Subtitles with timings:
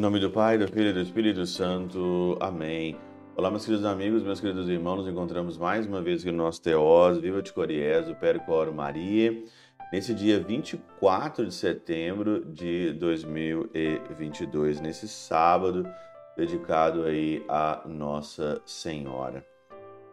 [0.00, 2.38] Em nome do Pai, do Filho e do Espírito Santo.
[2.40, 2.96] Amém.
[3.36, 6.62] Olá, meus queridos amigos, meus queridos irmãos, nos encontramos mais uma vez aqui no nosso
[6.62, 9.44] Teós, Viva de Coriés, o Percoro Maria,
[9.92, 15.86] nesse dia 24 de setembro de 2022, nesse sábado
[16.34, 19.49] dedicado aí a Nossa Senhora.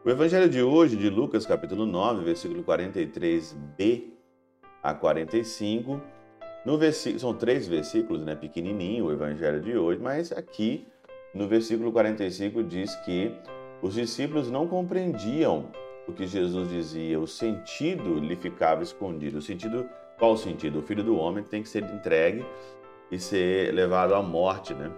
[0.07, 4.03] O evangelho de hoje, de Lucas, capítulo 9, versículo 43b
[4.81, 6.01] a 45,
[6.65, 10.87] no versículo, são três versículos, né, pequenininho o evangelho de hoje, mas aqui
[11.35, 13.33] no versículo 45 diz que
[13.81, 15.65] os discípulos não compreendiam
[16.07, 19.39] o que Jesus dizia, o sentido lhe ficava escondido.
[19.39, 20.79] O sentido, qual o sentido?
[20.79, 22.45] O filho do homem tem que ser entregue
[23.11, 24.89] e ser levado à morte, né?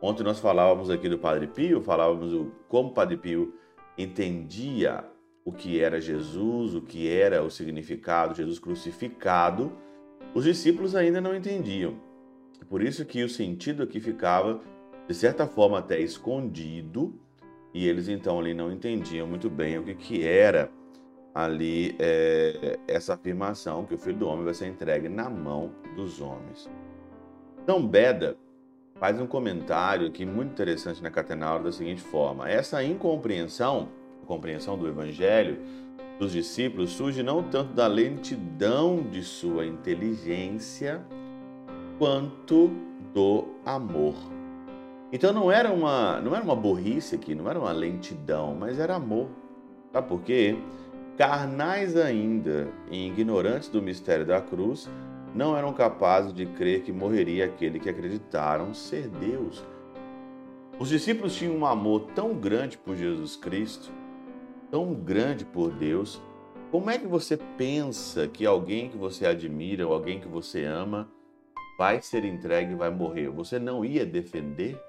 [0.00, 3.62] Ontem nós falávamos aqui do Padre Pio, falávamos como o Padre Pio
[3.96, 5.04] entendia
[5.44, 9.72] o que era Jesus, o que era o significado, Jesus crucificado,
[10.34, 11.94] os discípulos ainda não entendiam.
[12.68, 14.60] Por isso que o sentido aqui ficava,
[15.06, 17.14] de certa forma, até escondido,
[17.72, 20.70] e eles então ali não entendiam muito bem o que, que era
[21.34, 26.20] ali é, essa afirmação que o Filho do Homem vai ser entregue na mão dos
[26.20, 26.70] homens.
[27.62, 28.36] Então Beda
[28.98, 33.88] faz um comentário aqui muito interessante na Catenaura da seguinte forma: essa incompreensão,
[34.22, 35.58] a compreensão do Evangelho
[36.18, 41.04] dos discípulos surge não tanto da lentidão de sua inteligência,
[41.98, 42.70] quanto
[43.12, 44.14] do amor.
[45.12, 48.96] Então não era uma não era uma burrice aqui, não era uma lentidão, mas era
[48.96, 49.28] amor.
[49.92, 50.56] Sabe por quê?
[51.16, 54.90] Carnais ainda e ignorantes do mistério da cruz,
[55.34, 59.64] não eram capazes de crer que morreria aquele que acreditaram ser Deus.
[60.78, 63.92] Os discípulos tinham um amor tão grande por Jesus Cristo,
[64.70, 66.22] tão grande por Deus.
[66.70, 71.08] Como é que você pensa que alguém que você admira ou alguém que você ama
[71.78, 73.28] vai ser entregue e vai morrer?
[73.28, 74.80] Você não ia defender?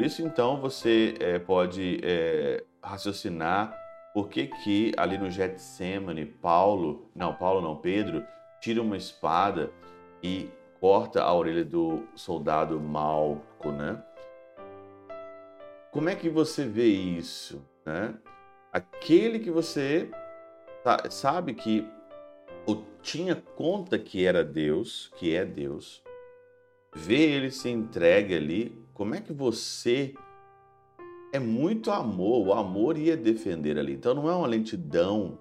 [0.00, 3.76] Isso então você é, pode é, raciocinar
[4.14, 8.24] por que, que ali no Getsemane, Paulo, não, Paulo não, Pedro,
[8.60, 9.70] tira uma espada
[10.22, 14.02] e corta a orelha do soldado Malco, né?
[15.90, 18.14] Como é que você vê isso, né?
[18.72, 20.10] Aquele que você
[21.10, 21.86] sabe que
[22.66, 26.02] ou tinha conta que era Deus, que é Deus,
[26.94, 30.14] vê ele se entregue ali, como é que você
[31.32, 33.94] é muito amor, o amor ia defender ali.
[33.94, 35.38] Então não é uma lentidão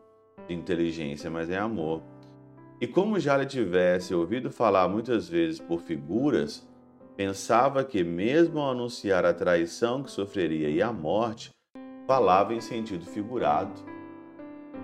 [0.47, 2.01] de inteligência, mas é amor.
[2.79, 6.67] E como já lhe tivesse ouvido falar muitas vezes por figuras,
[7.15, 11.49] pensava que, mesmo ao anunciar a traição que sofreria e a morte,
[12.05, 13.81] falava em sentido figurado.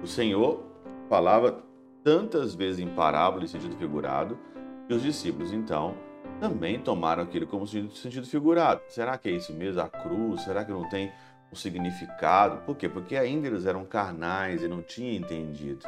[0.02, 0.64] O Senhor
[1.08, 1.64] falava
[2.04, 4.40] tantas vezes em parábola em sentido figurado
[4.88, 5.96] que os discípulos, então,
[6.40, 8.82] também tomaram aquilo como sentido figurado.
[8.90, 9.82] Será que é isso mesmo?
[9.82, 10.42] A cruz?
[10.42, 11.12] Será que não tem
[11.52, 12.66] um significado?
[12.66, 12.90] Por quê?
[12.90, 15.86] Porque ainda eles eram carnais e não tinham entendido.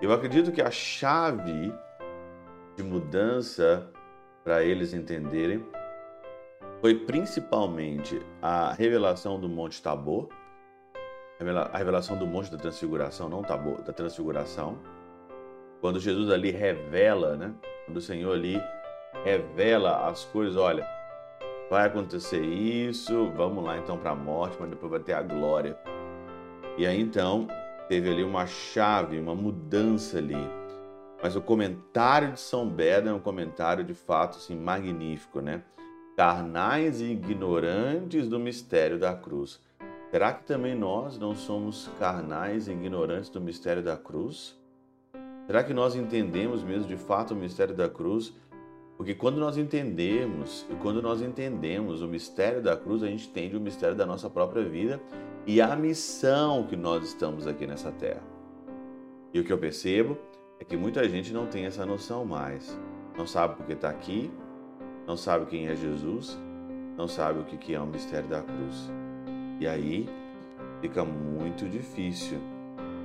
[0.00, 1.74] Eu acredito que a chave
[2.76, 3.90] de mudança
[4.44, 5.64] para eles entenderem
[6.80, 10.28] foi principalmente a revelação do Monte Tabor,
[11.40, 14.78] a revelação do Monte da Transfiguração, não Tabor, da Transfiguração,
[15.80, 17.52] quando Jesus ali revela, né?
[17.84, 18.62] Quando o Senhor ali
[19.24, 20.86] revela as coisas, olha,
[21.68, 25.76] vai acontecer isso, vamos lá então para a morte, mas depois vai ter a glória.
[26.76, 27.48] E aí então
[27.88, 30.36] teve ali uma chave, uma mudança ali.
[31.22, 35.62] Mas o comentário de São Beda é um comentário de fato assim, magnífico, né?
[36.16, 39.60] Carnais e ignorantes do mistério da cruz.
[40.10, 44.56] Será que também nós não somos carnais e ignorantes do mistério da cruz?
[45.46, 48.32] Será que nós entendemos mesmo de fato o mistério da cruz?
[48.98, 53.60] Porque quando nós entendemos, quando nós entendemos o mistério da cruz, a gente entende o
[53.60, 55.00] mistério da nossa própria vida
[55.46, 58.24] e a missão que nós estamos aqui nessa terra.
[59.32, 60.18] E o que eu percebo
[60.58, 62.76] é que muita gente não tem essa noção mais.
[63.16, 64.32] Não sabe porque está aqui,
[65.06, 66.36] não sabe quem é Jesus,
[66.96, 68.90] não sabe o que é o mistério da cruz.
[69.60, 70.08] E aí
[70.80, 72.38] fica muito difícil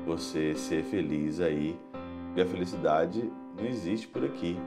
[0.08, 1.78] você ser feliz aí,
[2.26, 4.58] porque a felicidade não existe por aqui.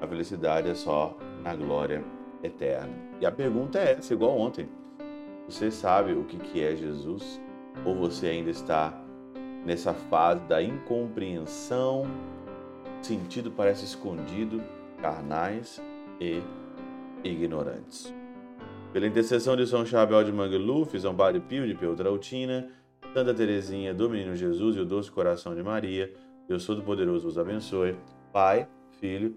[0.00, 2.04] A felicidade é só na glória
[2.42, 2.92] eterna.
[3.20, 4.68] E a pergunta é essa, igual ontem.
[5.48, 7.40] Você sabe o que é Jesus?
[7.84, 8.92] Ou você ainda está
[9.64, 12.04] nessa fase da incompreensão?
[13.02, 14.62] Sentido parece escondido,
[15.00, 15.82] carnais
[16.20, 16.42] e
[17.24, 18.14] ignorantes.
[18.92, 22.68] Pela intercessão de São Chabel de Mangluf, São Padre Pio de Peutrautina,
[23.12, 26.12] Santa Teresinha do Menino Jesus e o Doce Coração de Maria,
[26.46, 27.96] Deus Todo-Poderoso vos abençoe.
[28.32, 28.68] Pai,
[29.00, 29.36] Filho